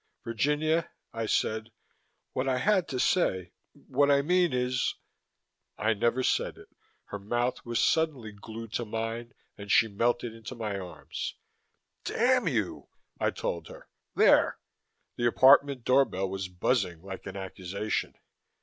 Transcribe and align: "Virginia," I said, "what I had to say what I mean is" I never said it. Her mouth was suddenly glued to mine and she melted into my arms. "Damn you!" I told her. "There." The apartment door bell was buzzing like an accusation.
"Virginia," 0.23 0.89
I 1.13 1.27
said, 1.27 1.69
"what 2.33 2.49
I 2.49 2.57
had 2.57 2.87
to 2.87 2.99
say 2.99 3.51
what 3.73 4.09
I 4.09 4.23
mean 4.23 4.51
is" 4.51 4.95
I 5.77 5.93
never 5.93 6.23
said 6.23 6.57
it. 6.57 6.69
Her 7.09 7.19
mouth 7.19 7.63
was 7.67 7.79
suddenly 7.83 8.31
glued 8.31 8.73
to 8.73 8.83
mine 8.85 9.35
and 9.59 9.71
she 9.71 9.87
melted 9.87 10.33
into 10.33 10.55
my 10.55 10.79
arms. 10.79 11.35
"Damn 12.03 12.47
you!" 12.47 12.89
I 13.19 13.29
told 13.29 13.67
her. 13.67 13.89
"There." 14.15 14.57
The 15.17 15.27
apartment 15.27 15.83
door 15.85 16.05
bell 16.05 16.27
was 16.27 16.47
buzzing 16.47 17.03
like 17.03 17.27
an 17.27 17.37
accusation. 17.37 18.15